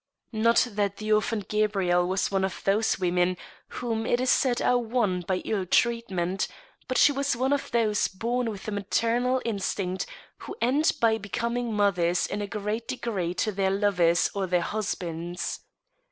Not 0.33 0.67
that 0.71 0.97
the 0.97 1.13
orphaned 1.13 1.47
Gabrielle 1.47 2.07
was 2.07 2.31
one 2.31 2.43
of 2.43 2.63
those 2.65 2.97
women 2.97 3.37
whom 3.67 4.07
it 4.07 4.19
is 4.19 4.31
said 4.31 4.59
are 4.59 4.79
won 4.79 5.21
by 5.21 5.43
ill 5.45 5.63
treatment, 5.67 6.47
but 6.87 6.97
she 6.97 7.11
was 7.11 7.35
one 7.35 7.53
of 7.53 7.69
those 7.69 8.07
bom 8.07 8.47
with 8.47 8.67
a 8.67 8.71
maternal 8.71 9.43
instinct, 9.45 10.07
who 10.39 10.55
end 10.59 10.91
by 10.99 11.19
becoming 11.19 11.71
mothers 11.71 12.25
in 12.25 12.41
a 12.41 12.47
great 12.47 12.87
degree 12.87 13.35
to 13.35 13.51
their 13.51 13.69
lovers 13.69 14.31
or 14.33 14.47
their 14.47 14.61
husbands. 14.61 15.59